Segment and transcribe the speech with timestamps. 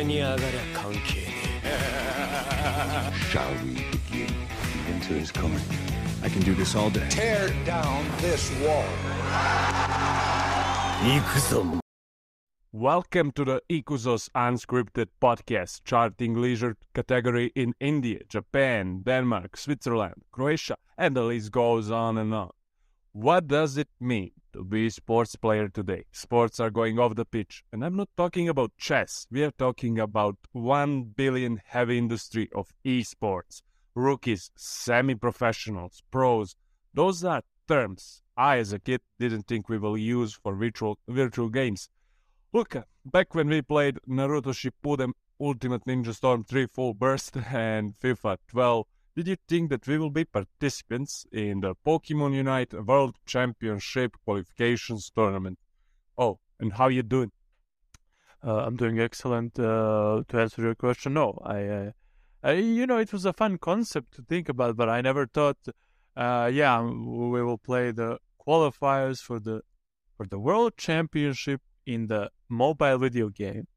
[0.00, 2.06] 上に上がりゃ関係ね
[3.30, 4.26] Shall we begin?
[4.28, 5.60] The winter is coming.
[6.22, 7.06] I can do this all day.
[7.10, 8.84] Tear down this wall.
[11.04, 11.64] え行くぞ
[12.72, 20.76] Welcome to the Ikuzos Unscripted Podcast, charting leisure category in India, Japan, Denmark, Switzerland, Croatia,
[20.98, 22.50] and the list goes on and on.
[23.12, 26.05] What does it mean To be sports player today?
[26.11, 29.27] Sports are going off the pitch, and I'm not talking about chess.
[29.31, 33.61] We are talking about 1 billion heavy industry of esports.
[33.95, 36.55] Rookies, semi-professionals, pros.
[36.93, 41.49] Those are terms I as a kid didn't think we will use for virtual virtual
[41.49, 41.89] games.
[42.53, 42.75] Look,
[43.05, 48.85] back when we played Naruto Shippuden, Ultimate Ninja Storm 3 Full Burst, and FIFA 12,
[49.15, 55.11] did you think that we will be participants in the Pokemon Unite World Championship qualifications
[55.13, 55.59] tournament?
[56.17, 57.31] Oh, and how you doing?
[58.43, 59.59] Uh, I'm doing excellent.
[59.59, 61.91] Uh, to answer your question, no, I, uh,
[62.43, 65.57] I, you know, it was a fun concept to think about, but I never thought,
[66.15, 69.61] uh, yeah, we will play the qualifiers for the
[70.17, 73.67] for the World Championship in the mobile video game.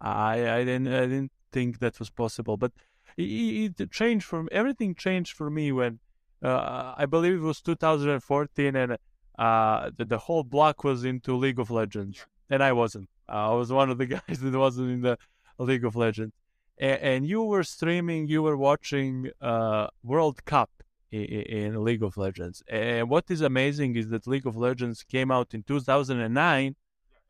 [0.00, 2.72] I, I didn't, I didn't think that was possible, but
[3.20, 5.98] it, it changed from everything changed for me when
[6.42, 8.96] uh, I believe it was 2014 and
[9.38, 13.08] uh, the, the whole block was into League of Legends, and I wasn't.
[13.28, 15.18] I was one of the guys that wasn't in the
[15.58, 16.34] League of Legends.
[16.78, 20.70] And, and you were streaming, you were watching uh, World Cup
[21.10, 22.62] in, in League of Legends.
[22.68, 26.76] And what is amazing is that League of Legends came out in 2009,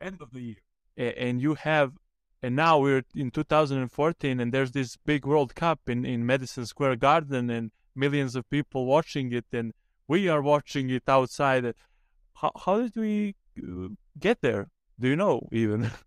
[0.00, 1.14] End of the year.
[1.16, 1.92] and you have,
[2.42, 6.96] and now we're in 2014, and there's this big World Cup in, in Madison Square
[6.96, 9.72] Garden, and millions of people watching it, and
[10.08, 11.74] we are watching it outside.
[12.34, 14.68] How, how did we uh, get there?
[14.98, 15.90] Do you know even?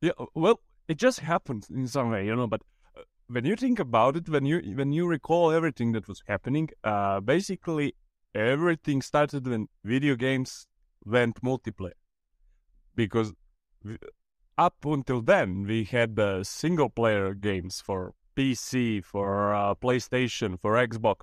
[0.00, 2.46] Yeah, well, it just happened in some way, you know.
[2.46, 2.62] But
[2.96, 6.68] uh, when you think about it, when you when you recall everything that was happening,
[6.84, 7.96] uh, basically
[8.32, 10.68] everything started when video games
[11.04, 11.98] went multiplayer.
[12.94, 13.32] Because
[14.58, 20.74] up until then, we had the single player games for PC, for uh, PlayStation, for
[20.74, 21.20] Xbox.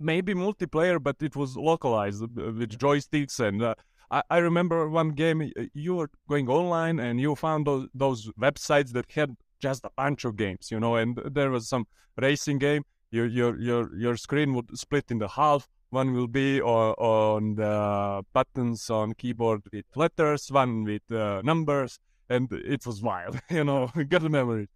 [0.00, 3.62] Maybe multiplayer, but it was localized uh, with joysticks and.
[3.62, 3.74] Uh,
[4.10, 8.92] I, I remember one game you were going online and you found those those websites
[8.92, 11.86] that had just a bunch of games, you know, and there was some
[12.16, 12.84] racing game.
[13.10, 15.68] Your your your your screen would split in the half.
[15.90, 21.98] One will be on, on the buttons on keyboard with letters, one with uh, numbers,
[22.28, 23.90] and it was wild, you know.
[24.08, 24.68] Got the memory.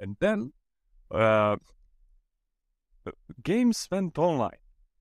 [0.00, 0.52] And then
[1.10, 1.56] uh,
[3.42, 4.58] games went online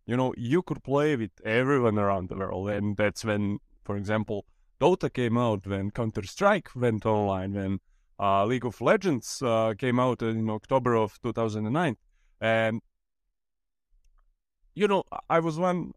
[0.07, 2.69] you know, you could play with everyone around the world.
[2.69, 4.45] And that's when, for example,
[4.79, 7.79] Dota came out, when Counter Strike went online, when
[8.18, 11.97] uh, League of Legends uh, came out in October of 2009.
[12.39, 12.81] And,
[14.74, 15.91] you know, I was one,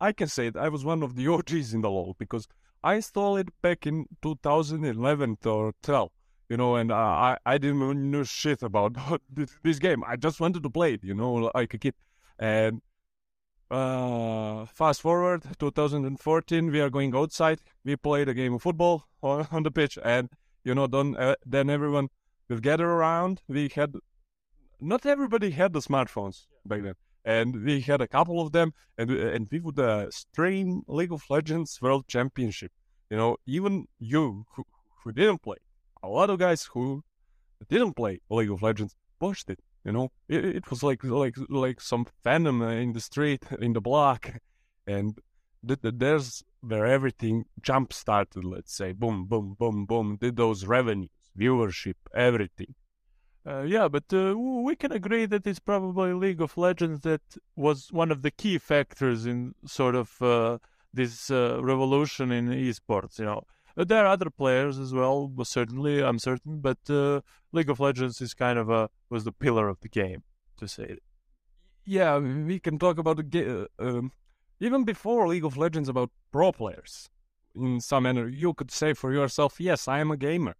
[0.00, 2.46] I can say it, I was one of the OGs in the LoL because
[2.82, 6.10] I installed it back in 2011 or 12.
[6.48, 8.96] You know, and uh, I, I didn't know shit about
[9.30, 10.02] this, this game.
[10.06, 11.94] I just wanted to play it, you know, like a kid.
[12.38, 12.80] And
[13.70, 19.46] uh, fast forward 2014 we are going outside we played a game of football on,
[19.52, 20.30] on the pitch and
[20.64, 22.08] you know then uh, then everyone
[22.48, 23.94] will gather around we had
[24.80, 29.10] not everybody had the smartphones back then and we had a couple of them and
[29.10, 32.72] and we would uh, stream league of legends world championship
[33.10, 34.64] you know even you who,
[35.02, 35.58] who didn't play
[36.02, 37.02] a lot of guys who
[37.68, 41.80] didn't play league of legends watched it you know, it, it was like like like
[41.80, 44.30] some phantom in the street, in the block,
[44.86, 45.18] and
[45.66, 48.44] th- there's where everything jump started.
[48.44, 50.18] Let's say, boom, boom, boom, boom.
[50.20, 51.08] Did those revenues,
[51.38, 52.74] viewership, everything.
[53.48, 57.22] Uh, yeah, but uh, we can agree that it's probably League of Legends that
[57.56, 60.58] was one of the key factors in sort of uh,
[60.92, 63.18] this uh, revolution in esports.
[63.18, 63.42] You know,
[63.78, 67.20] Uh, there are other players as well, certainly I'm certain, but uh,
[67.52, 70.20] League of Legends is kind of a was the pillar of the game,
[70.58, 71.02] to say it.
[71.84, 74.12] Yeah, we can talk about the ga- uh, um,
[74.60, 77.08] even before League of Legends about pro players.
[77.54, 80.56] In some manner, you could say for yourself, "Yes, I am a gamer."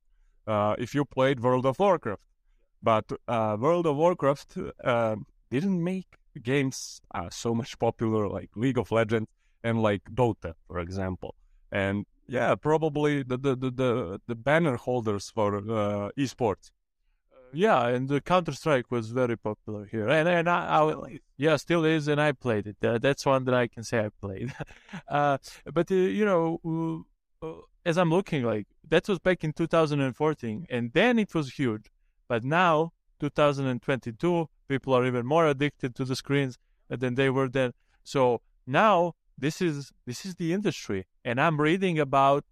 [0.85, 2.23] If you played World of Warcraft,
[2.83, 5.17] but uh, World of Warcraft uh,
[5.51, 6.07] didn't make
[6.43, 9.29] games uh, so much popular like League of Legends
[9.65, 11.35] and like Dota, for example.
[11.73, 16.71] And yeah, probably the the the the, banner holders for uh, esports.
[17.53, 21.85] Yeah, and the Counter Strike was very popular here, and and I, I yeah still
[21.85, 22.77] is, and I played it.
[22.83, 24.53] Uh, that's one that I can say I played.
[25.09, 25.39] uh,
[25.73, 27.07] but you know,
[27.87, 31.91] as I'm looking, like that was back in 2014, and then it was huge.
[32.29, 36.59] But now, 2022, people are even more addicted to the screens
[36.89, 37.73] than they were then.
[38.05, 42.45] So now this is this is the industry, and I'm reading about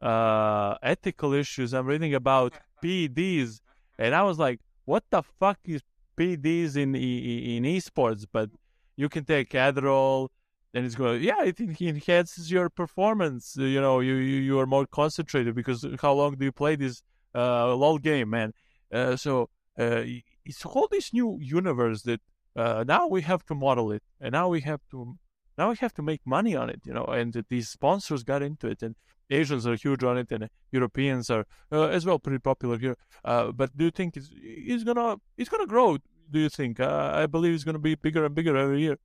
[0.00, 1.72] uh, ethical issues.
[1.72, 3.60] I'm reading about PEDs,
[3.98, 5.82] and I was like, what the fuck is
[6.16, 8.26] PEDs in in esports?
[8.30, 8.50] But
[8.96, 10.28] you can take Adderall,
[10.74, 11.22] and it's going.
[11.22, 13.56] Yeah, it enhances your performance.
[13.56, 17.02] You know, you you, you are more concentrated because how long do you play this
[17.34, 18.52] uh, LOL game, man?
[18.92, 19.48] Uh, so
[19.78, 20.02] uh,
[20.44, 22.20] it's all this new universe that
[22.56, 25.16] uh, now we have to model it, and now we have to
[25.56, 27.04] now we have to make money on it, you know.
[27.04, 28.96] And these sponsors got into it, and
[29.30, 32.96] Asians are huge on it, and Europeans are uh, as well pretty popular here.
[33.24, 35.98] Uh, but do you think it's, it's gonna it's gonna grow?
[36.30, 36.80] Do you think?
[36.80, 38.98] I believe it's gonna be bigger and bigger every year.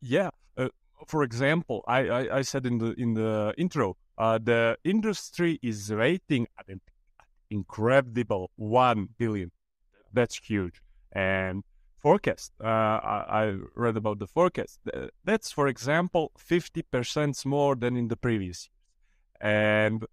[0.00, 0.30] Yeah.
[1.06, 5.90] For example, I, I, I, said in the in the intro, uh, the industry is
[5.90, 6.82] rating at an
[7.50, 9.50] incredible one billion.
[10.12, 10.80] That's huge.
[11.12, 11.64] And
[11.98, 14.78] forecast, uh, I, I, read about the forecast.
[15.24, 18.70] That's, for example, fifty percent more than in the previous years.
[19.40, 20.04] And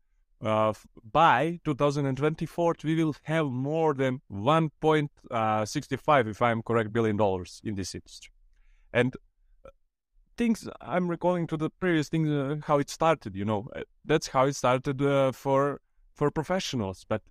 [0.43, 0.73] uh,
[1.11, 7.95] by 2024, we will have more than 1.65, if I'm correct, billion dollars in this
[7.95, 8.31] industry.
[8.93, 9.15] And
[9.65, 9.69] uh,
[10.37, 13.35] things I'm recalling to the previous things, uh, how it started.
[13.35, 15.81] You know, uh, that's how it started uh, for
[16.17, 17.05] for professionals.
[17.07, 17.21] But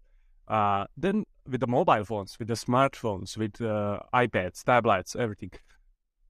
[0.48, 3.54] uh, then with the mobile phones, with the smartphones, with
[4.14, 5.50] iPads, tablets, everything,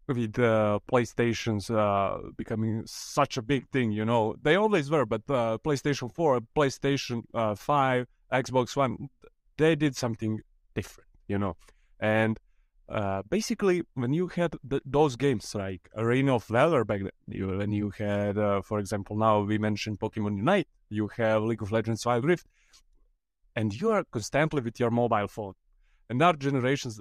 [0.08, 5.22] with uh, PlayStations uh, becoming such a big thing, you know, they always were, but
[5.28, 9.08] uh, PlayStation 4, PlayStation uh, 5, Xbox One,
[9.56, 10.40] they did something
[10.74, 11.56] different, you know.
[11.98, 12.38] And
[12.88, 17.48] uh, basically, when you had th- those games like Arena of Valor back then, you,
[17.48, 21.72] when you had, uh, for example, now we mentioned Pokemon Unite, you have League of
[21.72, 22.46] Legends Wild Rift,
[23.56, 25.54] and you are constantly with your mobile phone.
[26.08, 27.00] And our generations,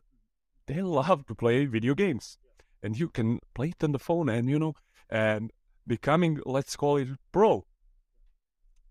[0.65, 2.39] they love to play video games
[2.85, 4.73] and you can play it on the phone and you know
[5.09, 5.51] and
[5.87, 7.65] becoming let's call it pro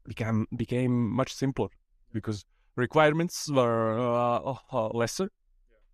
[0.06, 1.68] became became much simpler
[2.12, 2.44] because
[2.76, 5.28] requirements were uh, uh, lesser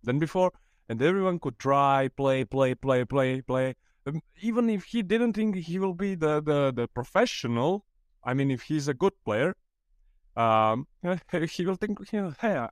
[0.03, 0.51] than before
[0.89, 3.75] and everyone could try play play play play play
[4.05, 7.85] um, even if he didn't think he will be the, the, the professional
[8.23, 9.55] i mean if he's a good player
[10.37, 10.87] um,
[11.49, 12.65] he will think you know, hey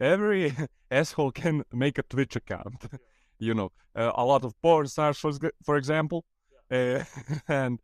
[0.00, 0.54] every
[0.90, 2.86] asshole can make a twitch account
[3.38, 5.32] you know, uh, a lot of porn stars, for,
[5.64, 6.24] for example.
[6.70, 7.04] Uh,
[7.48, 7.80] and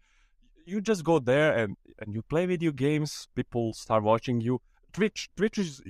[0.64, 3.28] you just go there and, and you play video games.
[3.34, 4.60] People start watching you.
[4.92, 5.82] Twitch, Twitch is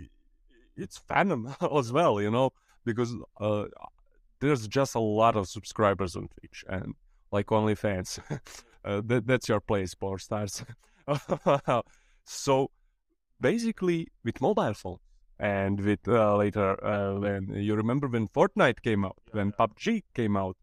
[0.77, 2.51] it's fandom as well, you know,
[2.85, 3.65] because uh,
[4.41, 6.95] there's just a lot of subscribers on Twitch and
[7.33, 8.19] like OnlyFans.
[8.85, 10.65] uh, that, that's your place, porn stars.
[12.25, 12.71] so
[13.41, 15.01] basically, with mobile phones,
[15.39, 20.37] and with uh, later uh, when you remember when Fortnite came out, when PUBG came
[20.37, 20.57] out,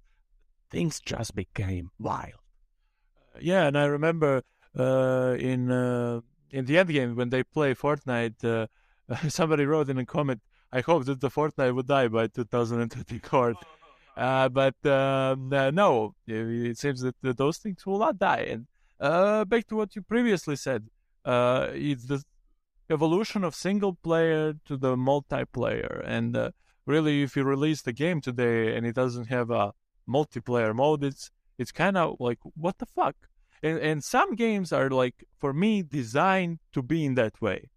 [0.70, 2.34] things just became wild.
[3.42, 4.44] Yeah, and I remember
[4.78, 6.22] uh, in uh,
[6.52, 8.68] in the end game when they play Fortnite, uh,
[9.30, 10.42] somebody wrote in a comment,
[10.72, 13.56] "I hope that the Fortnite would die by 2024."
[14.18, 18.48] Uh, but um, no, it seems that those things will not die.
[19.00, 20.88] And back to what you previously said,
[21.24, 22.24] it's the
[22.90, 26.04] evolution of single player to the multiplayer.
[26.06, 26.52] And uh,
[26.86, 29.74] really, if you release the game today and it doesn't have a
[30.08, 33.16] multiplayer mode, it's it's kind of like what the fuck.
[33.64, 37.70] And and some games are like for me designed to be in that way,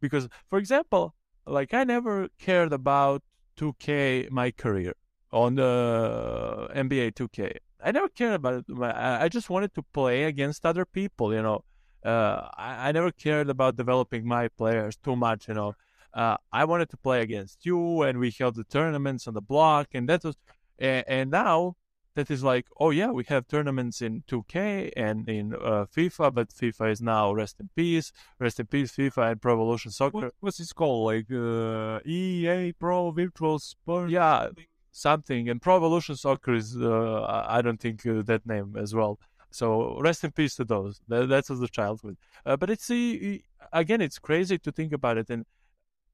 [0.00, 1.14] because for example,
[1.46, 3.22] like I never cared about
[3.56, 4.94] 2K my career
[5.32, 7.56] on the NBA 2K.
[7.82, 8.64] I never cared about it.
[8.82, 11.64] I just wanted to play against other people, you know
[12.04, 15.48] uh, I, I, never cared about developing my players too much.
[15.48, 15.74] You know,
[16.14, 19.88] uh, I wanted to play against you, and we held the tournaments on the block,
[19.92, 20.36] and that was,
[20.78, 21.76] and, and now
[22.14, 26.48] that is like, oh yeah, we have tournaments in 2K and in uh, FIFA, but
[26.48, 30.16] FIFA is now rest in peace, rest in peace, FIFA and Pro Evolution Soccer.
[30.18, 31.06] What, what's this called?
[31.06, 34.10] Like uh, EA Pro Virtual Sport?
[34.10, 34.48] Yeah,
[34.90, 35.48] something.
[35.48, 39.18] And Pro Evolution Soccer is, uh, I don't think uh, that name as well.
[39.50, 41.00] So rest in peace to those.
[41.08, 42.16] That, that's the childhood.
[42.46, 45.28] Uh, but it's again, it's crazy to think about it.
[45.28, 45.44] And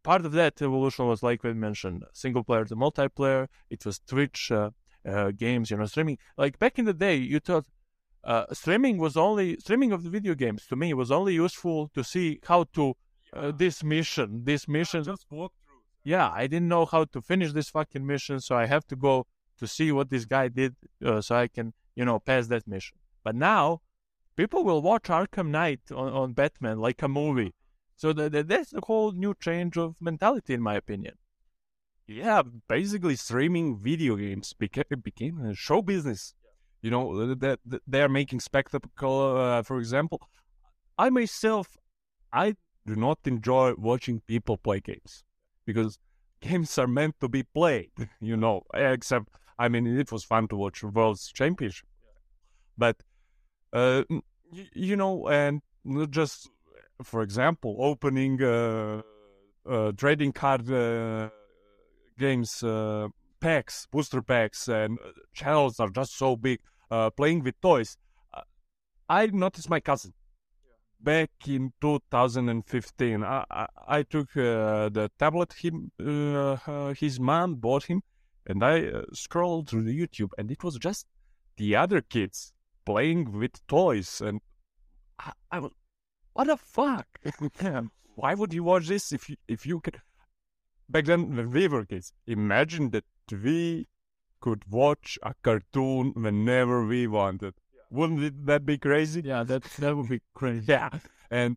[0.03, 3.49] part of that evolution was like we mentioned, single player to multiplayer.
[3.71, 4.71] It was Twitch uh,
[5.07, 6.19] uh, games, you know, streaming.
[6.37, 7.67] Like back in the day, you thought
[8.25, 12.03] uh, streaming was only streaming of the video games to me was only useful to
[12.03, 12.95] see how to
[13.33, 15.05] uh, this mission, this mission.
[15.05, 15.77] Just walk through.
[16.05, 19.27] Yeah, I didn't know how to finish this fucking mission, so I have to go
[19.59, 22.99] to see what this guy did, uh, so I can, you know, pass that mission.
[23.25, 23.81] But now,
[24.37, 27.55] people will watch Arkham Knight on, on Batman like a movie.
[27.97, 31.15] So the, the, that's a whole new change of mentality, in my opinion.
[32.07, 36.35] Yeah, basically streaming video games became became a show business.
[36.83, 39.37] You know that they are making spectacle.
[39.37, 40.21] Uh, for example,
[40.99, 41.77] I myself,
[42.33, 45.25] I do not enjoy watching people play games
[45.67, 45.99] because
[46.41, 47.93] games are meant to be played.
[48.21, 51.89] You know, except I mean, it was fun to watch World Championship,
[52.79, 52.97] but
[53.73, 56.51] uh, y- you know, and not just
[57.03, 59.03] for example, opening uh,
[59.69, 61.31] uh, trading card uh,
[62.19, 63.09] games uh,
[63.41, 66.61] packs, booster packs, and uh, channels are just so big.
[66.89, 67.97] Uh, playing with toys,
[68.33, 68.43] uh,
[69.09, 70.13] I noticed my cousin
[71.01, 73.25] back in 2015.
[73.25, 78.03] I I, I took uh, the tablet him uh, uh, his mom bought him,
[78.47, 81.07] and I uh, scrolled through the YouTube, and it was just
[81.57, 82.53] the other kids
[82.85, 84.41] playing with toys, and
[85.19, 85.73] I, I was,
[86.33, 87.07] what the fuck?
[88.15, 90.01] Why would you watch this if you if you could?
[90.89, 93.89] Back then, when we were kids, imagine that we
[94.41, 97.55] could watch a cartoon whenever we wanted.
[97.91, 99.23] Wouldn't it, that be crazy?
[99.25, 100.67] Yeah, that that would be crazy.
[100.69, 100.91] Yeah,
[101.31, 101.57] and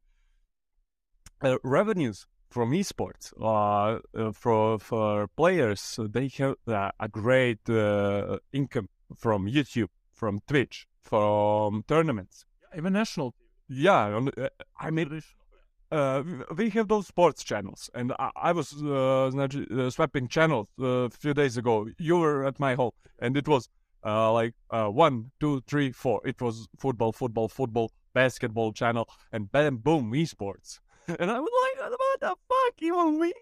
[1.41, 7.69] uh, revenues from esports uh, uh, for for players uh, they have uh, a great
[7.69, 12.45] uh, income from YouTube, from Twitch, from tournaments.
[12.75, 13.33] Even national.
[13.67, 15.21] Yeah, on- uh, I mean,
[15.91, 16.23] uh,
[16.55, 21.09] we have those sports channels, and I, I was uh, uh, swapping channels uh, a
[21.09, 21.87] few days ago.
[21.97, 23.69] You were at my home, and it was
[24.05, 26.21] uh, like uh, one, two, three, four.
[26.25, 30.79] It was football, football, football, basketball channel, and bam, boom, esports.
[31.19, 33.33] and I was like, what the fuck, even me?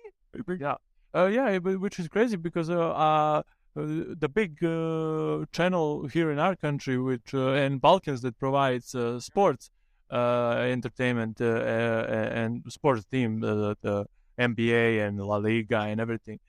[0.60, 0.75] Yeah.
[1.16, 3.42] Uh, yeah, which is crazy because uh, uh,
[3.77, 3.84] uh,
[4.20, 9.20] the big uh, channel here in our country, which uh, and Balkans that provides uh,
[9.20, 9.76] sports, uh,
[10.15, 14.05] entertainment, uh, uh, and sports team, the, the
[14.39, 16.39] NBA and La Liga and everything,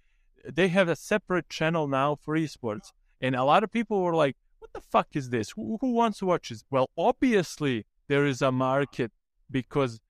[0.45, 4.37] they have a separate channel now for esports, and a lot of people were like,
[4.61, 5.51] "What the fuck is this?
[5.51, 9.13] Who, who wants to watch this?" Well, obviously there is a market
[9.51, 10.01] because,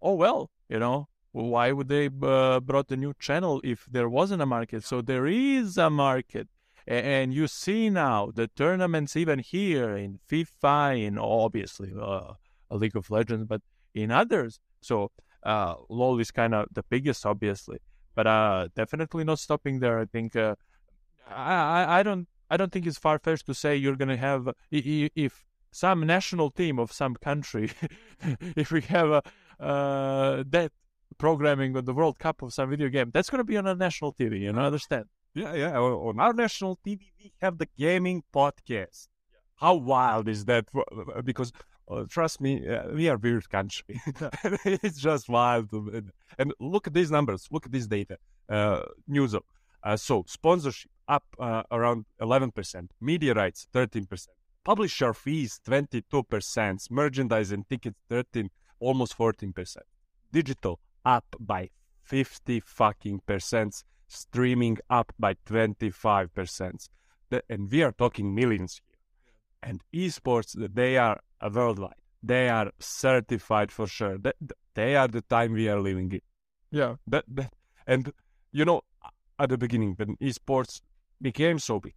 [0.00, 4.42] oh well, you know, why would they uh, brought a new channel if there wasn't
[4.42, 4.84] a market?
[4.84, 6.48] So there is a market,
[6.86, 12.34] and you see now the tournaments even here in FIFA, in obviously uh,
[12.76, 13.60] League of Legends, but
[13.94, 14.60] in others.
[14.80, 15.10] So
[15.42, 17.78] uh, LoL is kind of the biggest, obviously,
[18.14, 19.98] but uh, definitely not stopping there.
[19.98, 20.54] I think uh,
[21.28, 24.48] I, I I don't I don't think it's far fetched to say you're gonna have
[24.48, 27.70] i- if some national team of some country,
[28.56, 29.22] if we have a
[29.62, 30.70] uh, that
[31.18, 33.74] programming on the World Cup of some video game, that's going to be on a
[33.74, 34.38] national TV.
[34.38, 35.06] You know, understand?
[35.34, 35.78] Yeah, yeah.
[35.78, 39.08] On on our national TV, we have the gaming podcast.
[39.56, 40.66] How wild is that?
[41.24, 41.52] Because
[41.88, 44.00] uh, trust me, uh, we are weird country.
[44.64, 45.72] it's just wild.
[45.72, 47.48] And, and look at these numbers.
[47.50, 48.16] Look at this data.
[48.48, 49.34] Uh, news.
[49.34, 52.88] Uh, so sponsorship up uh, around 11%.
[53.00, 54.26] Media rights 13%.
[54.64, 56.90] Publisher fees 22%.
[56.90, 59.76] Merchandise and tickets 13, almost 14%.
[60.32, 61.70] Digital up by
[62.04, 66.88] 50 fucking percent streaming up by 25%.
[67.30, 68.98] The- and we are talking millions here.
[69.64, 71.94] And esports, they are worldwide.
[72.22, 74.18] They are certified for sure.
[74.18, 74.32] They,
[74.74, 76.20] they are the time we are living in.
[76.70, 76.96] Yeah.
[77.06, 77.52] That, that,
[77.86, 78.12] and,
[78.52, 78.82] you know,
[79.38, 80.80] at the beginning, when esports
[81.20, 81.94] became so big,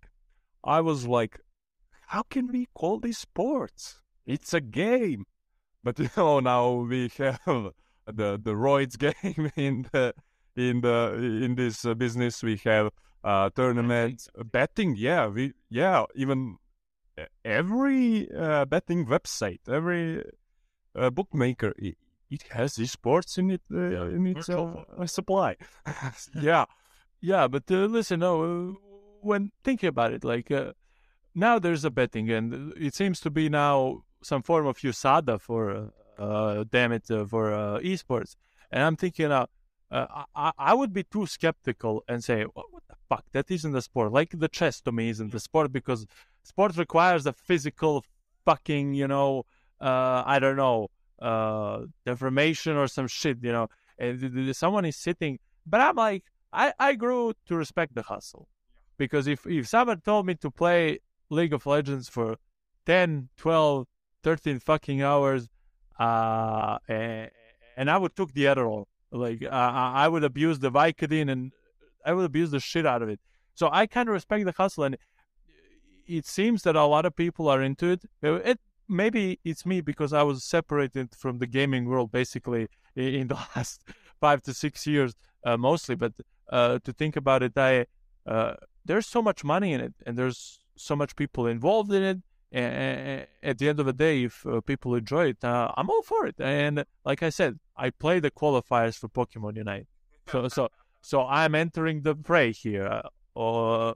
[0.63, 1.39] I was like,
[2.07, 4.01] how can we call this sports?
[4.25, 5.25] It's a game.
[5.83, 10.13] But, you know, now we have the, the roids game in the,
[10.55, 12.89] in the in this uh, business we have
[13.23, 16.57] uh tournaments betting yeah we yeah even
[17.43, 20.23] every uh, betting website every
[20.95, 21.97] uh, bookmaker it,
[22.29, 25.55] it has this sports in it uh, in its uh, supply
[26.41, 26.65] yeah
[27.25, 28.73] Yeah, but uh, listen, no, uh,
[29.21, 30.73] when thinking about it, like uh,
[31.33, 35.91] now there's a betting, and it seems to be now some form of USADA for,
[36.19, 38.35] uh, uh, damn it, uh, for uh, esports.
[38.71, 39.47] And I'm thinking, uh,
[39.89, 43.75] uh, I, I would be too skeptical and say, what, what the fuck, that isn't
[43.75, 44.11] a sport.
[44.11, 46.05] Like the chess to me isn't a sport because
[46.45, 48.03] sport requires a physical
[48.45, 49.43] fucking, you know,
[49.81, 50.89] uh, I don't know,
[51.21, 53.67] uh, deformation or some shit, you know.
[53.97, 58.47] And someone is sitting, but I'm like, I, I grew to respect the hustle
[58.97, 60.99] because if, if someone told me to play
[61.29, 62.37] League of Legends for
[62.85, 63.87] 10, 12,
[64.23, 65.49] 13 fucking hours,
[65.99, 67.31] uh, and,
[67.77, 71.51] and I would took the Adderall, like uh, I I would abuse the Vicodin and
[72.05, 73.19] I would abuse the shit out of it.
[73.53, 74.97] So I kind of respect the hustle, and
[76.07, 78.03] it seems that a lot of people are into it.
[78.23, 83.27] Uh, It maybe it's me because I was separated from the gaming world basically in
[83.27, 83.81] the last
[84.19, 85.95] five to six years, uh, mostly.
[85.95, 86.13] But
[86.49, 87.85] uh, to think about it, I
[88.25, 92.17] uh, there's so much money in it, and there's so much people involved in it.
[92.51, 96.03] And at the end of the day, if uh, people enjoy it, uh, I'm all
[96.03, 96.35] for it.
[96.39, 99.87] And like I said, I play the qualifiers for Pokemon Unite,
[100.31, 100.69] so so
[101.01, 103.01] so I'm entering the fray here.
[103.33, 103.95] Or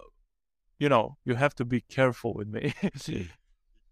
[0.79, 2.73] you know, you have to be careful with me.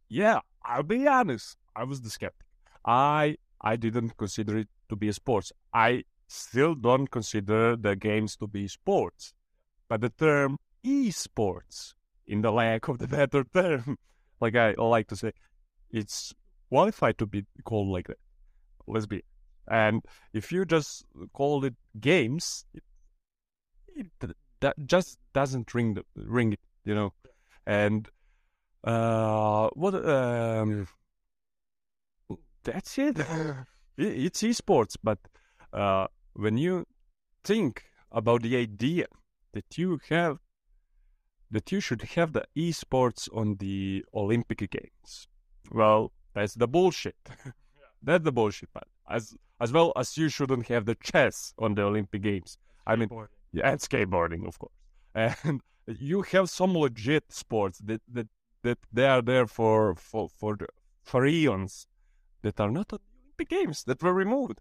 [0.10, 1.58] yeah, I'll be honest.
[1.75, 2.48] I was the skeptic.
[2.86, 5.51] I I didn't consider it to be a sports.
[5.74, 9.34] I still don't consider the games to be sports.
[9.89, 11.94] But the term esports,
[12.25, 13.98] in the lack of the better term,
[14.41, 15.32] like I like to say,
[15.91, 16.34] it's
[16.70, 18.20] qualified to be called like that.
[18.86, 19.24] Let's be.
[19.70, 20.03] And
[20.34, 22.84] if you just call it games, it,
[23.96, 27.13] it that just doesn't ring the ring it, you know.
[27.65, 28.08] And
[28.84, 30.88] uh, what um,
[32.63, 33.17] that's it.
[33.98, 35.20] it's esports, but
[35.74, 36.86] uh, when you
[37.44, 39.06] think about the idea
[39.53, 40.38] that you have
[41.51, 45.27] that you should have the esports on the Olympic Games,
[45.72, 47.15] well, that's the bullshit.
[48.01, 48.88] that's the bullshit part.
[49.10, 52.58] As as well as you shouldn't have the chess on the Olympic Games.
[52.86, 53.10] I mean,
[53.51, 54.72] yeah, and skateboarding, of course.
[55.44, 58.27] And you have some legit sports that that
[58.63, 60.67] that they are there for for for the,
[61.03, 61.88] for eons
[62.41, 64.60] that are not on the Olympic Games that were removed.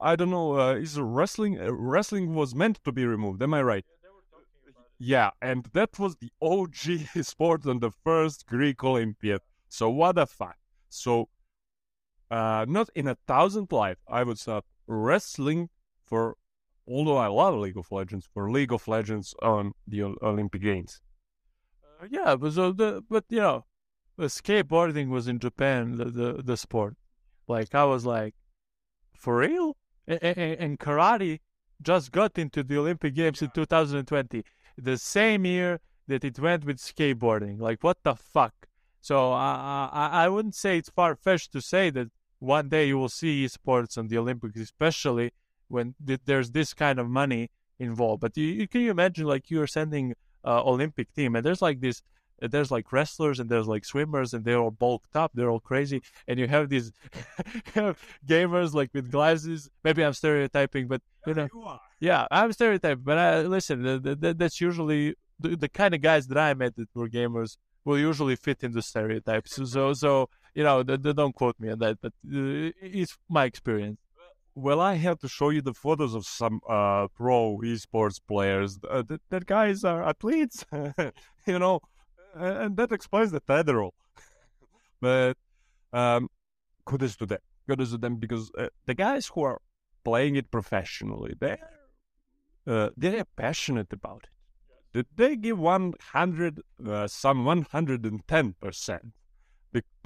[0.00, 0.58] I don't know.
[0.58, 3.42] Uh, is wrestling uh, wrestling was meant to be removed?
[3.42, 3.84] Am I right?
[5.00, 9.40] Yeah, and that was the OG sport on the first Greek Olympiad.
[9.68, 10.58] So what a fact!
[10.88, 11.28] So,
[12.30, 15.70] uh, not in a thousand life, I would say wrestling
[16.06, 16.36] for.
[16.90, 21.00] Although I love League of Legends, for League of Legends on the Olympic Games.
[21.84, 23.66] Uh, yeah, but so the but you know,
[24.18, 26.96] skateboarding was in Japan the, the the sport.
[27.46, 28.34] Like I was like,
[29.14, 29.76] for real?
[30.06, 31.40] And, and, karate
[31.82, 34.42] just got into the Olympic Games in 2020,
[34.78, 37.60] the same year that it went with skateboarding.
[37.60, 38.54] Like what the fuck?
[39.02, 42.96] So I I, I wouldn't say it's far fetched to say that one day you
[42.96, 45.32] will see sports on the Olympics, especially
[45.68, 48.20] when th- there's this kind of money involved.
[48.20, 51.80] But you, you can you imagine like you're sending uh, Olympic team and there's like
[51.80, 52.02] this
[52.40, 56.00] there's like wrestlers and there's like swimmers and they're all bulked up they're all crazy
[56.28, 56.92] and you have these
[58.26, 59.68] gamers like with glasses.
[59.82, 61.48] Maybe i'm stereotyping but you know
[62.00, 66.28] yeah i'm stereotyping but I, listen the, the, that's usually the, the, kind of guys
[66.28, 69.56] that i met that were gamers will usually fit into stereotypes.
[69.70, 73.98] So so you know don't quote me on that but uh, it's my experience
[74.58, 78.78] well, I have to show you the photos of some uh, pro esports players.
[78.88, 80.64] Uh, that, that guys are athletes,
[81.46, 81.80] you know,
[82.34, 83.94] and that explains the federal.
[85.00, 85.36] but
[85.92, 86.28] um,
[86.84, 87.38] kudos to them.
[87.68, 89.60] Kudos to them because uh, the guys who are
[90.04, 91.58] playing it professionally, they're
[92.66, 94.30] uh, they're passionate about it.
[94.92, 99.12] Did They give one hundred, uh, some one hundred and ten percent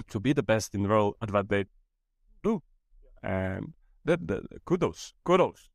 [0.09, 1.65] to be the best in the world at what they
[2.43, 2.61] do,
[3.23, 3.73] and
[4.05, 5.69] that, that kudos, kudos.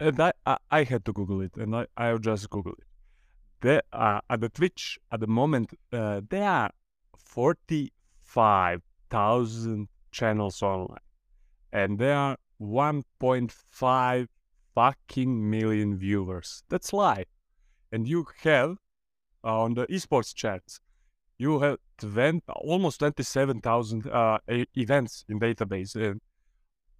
[0.00, 2.84] And I, I, I, had to Google it, and I, I just Google it.
[3.60, 6.70] There are, at the Twitch at the moment, uh, there are
[7.16, 10.98] forty-five thousand channels online,
[11.72, 14.28] and there are one point five
[14.74, 16.64] fucking million viewers.
[16.68, 17.26] That's live,
[17.92, 18.78] and you have
[19.44, 20.80] uh, on the esports charts
[21.42, 24.38] you have 20, almost 27,000 uh,
[24.76, 26.20] events in database and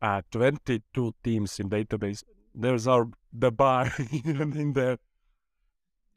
[0.03, 2.25] uh, 22 teams in database.
[2.55, 3.93] There's our the bar
[4.25, 4.99] in there.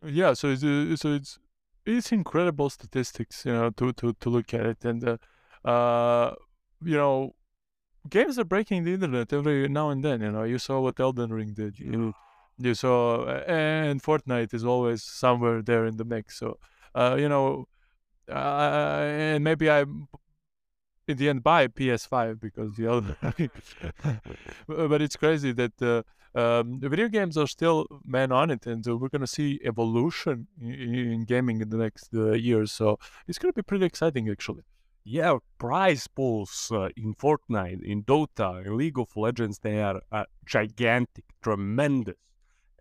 [0.03, 1.39] Yeah, so it's uh, so it's
[1.85, 5.17] it's incredible statistics, you know, to to to look at it, and uh,
[5.67, 6.33] uh,
[6.83, 7.35] you know,
[8.09, 10.21] games are breaking the internet every now and then.
[10.21, 11.79] You know, you saw what Elden Ring did.
[11.79, 12.13] You
[12.57, 16.39] you saw, and Fortnite is always somewhere there in the mix.
[16.39, 16.57] So,
[16.93, 17.67] uh, you know,
[18.29, 19.85] uh, and maybe I
[21.07, 23.15] in the end buy PS5 because the other.
[24.67, 26.03] but it's crazy that uh,
[26.37, 30.73] um, video games are still man on it, and uh, we're gonna see evolution in,
[30.73, 32.71] in gaming in the next uh, years.
[32.71, 34.63] So it's gonna be pretty exciting, actually.
[35.07, 40.23] Yeah, prize pools uh, in Fortnite, in Dota, in League of Legends, they are uh,
[40.45, 42.15] gigantic, tremendous.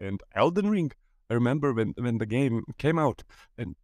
[0.01, 0.93] And Elden Ring,
[1.29, 3.25] I remember when, when the game came out,
[3.59, 3.77] and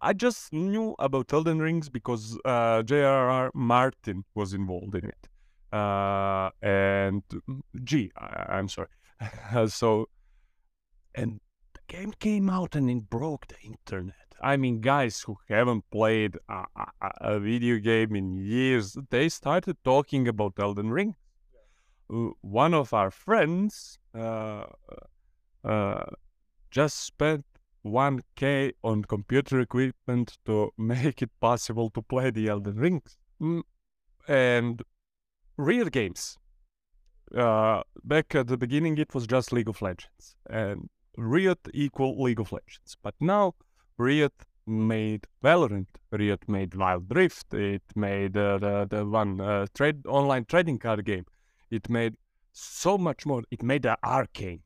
[0.00, 3.50] I just knew about Elden Rings because uh, J.R.R.
[3.54, 5.28] Martin was involved in it.
[5.72, 7.22] Uh, and
[7.84, 8.88] G, I, am sorry.
[9.68, 10.08] so,
[11.14, 11.40] and
[11.74, 14.14] the game came out and it broke the internet.
[14.40, 19.76] I mean, guys who haven't played a, a, a video game in years, they started
[19.84, 21.16] talking about Elden Ring.
[22.10, 24.64] uh, one of our friends uh,
[25.64, 26.04] uh,
[26.70, 27.44] just spent
[27.88, 33.16] 1k on computer equipment to make it possible to play the Elden Rings.
[33.40, 33.62] Mm,
[34.26, 34.82] and
[35.56, 36.38] real games.
[37.36, 42.40] Uh, back at the beginning, it was just League of Legends, and Riot equal League
[42.40, 42.96] of Legends.
[43.02, 43.54] But now,
[43.98, 44.32] Riot
[44.66, 50.46] made Valorant, Riot made Wild Rift, it made uh, the the one uh, trade online
[50.46, 51.26] trading card game,
[51.70, 52.16] it made
[52.52, 53.42] so much more.
[53.50, 54.62] It made the Arcane,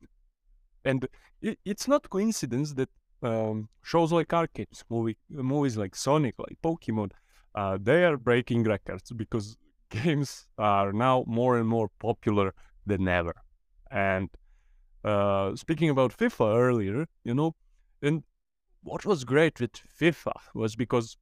[0.85, 1.07] and
[1.41, 2.89] it, it's not coincidence that
[3.23, 7.11] um, shows like Arcane, movie, movies like Sonic, like Pokemon,
[7.55, 9.57] uh, they are breaking records because
[9.89, 12.53] games are now more and more popular
[12.85, 13.35] than ever.
[13.89, 14.29] And
[15.03, 17.55] uh, speaking about FIFA earlier, you know,
[18.01, 18.23] and
[18.81, 21.17] what was great with FIFA was because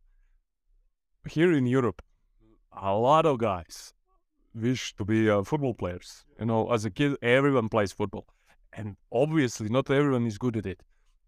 [1.30, 2.02] here in Europe,
[2.72, 3.94] a lot of guys
[4.54, 6.26] wish to be uh, football players.
[6.40, 8.26] You know, as a kid, everyone plays football.
[8.74, 10.82] And obviously, not everyone is good at it.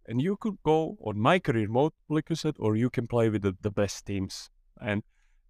[0.05, 3.29] And you could go on my career mode, like you said, or you can play
[3.29, 4.49] with the, the best teams.
[4.81, 5.03] And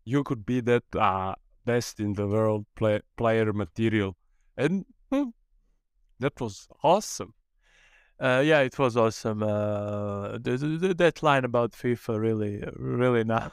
[0.06, 1.36] you could be that uh,
[1.66, 4.16] best in the world play, player material.
[4.56, 5.30] And hmm,
[6.20, 7.34] that was awesome.
[8.20, 9.44] Uh, yeah, it was awesome.
[9.44, 13.52] Uh, the, the, that line about FIFA really, really now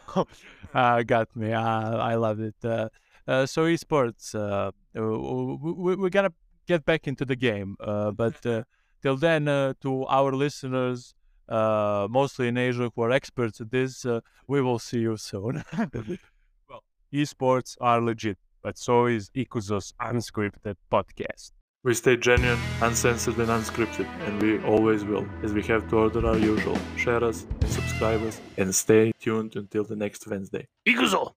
[0.74, 1.52] uh, got me.
[1.52, 2.54] I loved it.
[2.62, 2.88] Uh,
[3.26, 6.32] uh, so esports, uh, we, we gotta
[6.66, 7.76] get back into the game.
[7.80, 8.44] but
[9.02, 11.14] till then, uh, to our listeners,
[11.48, 15.64] uh, mostly in Asia who are experts at this, uh, we will see you soon.
[16.68, 21.52] well, esports are legit, but so is Ikuzo's unscripted podcast.
[21.82, 26.26] We stay genuine, uncensored, and unscripted, and we always will, as we have to order
[26.26, 26.76] our usual.
[26.96, 30.66] Share us and subscribe us, and stay tuned until the next Wednesday.
[30.86, 31.32] Ikuzo!